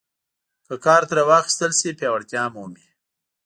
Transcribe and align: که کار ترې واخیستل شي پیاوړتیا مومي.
که 0.65 0.73
کار 0.85 1.01
ترې 1.09 1.23
واخیستل 1.31 1.71
شي 1.79 1.89
پیاوړتیا 1.99 2.43
مومي. 2.53 2.85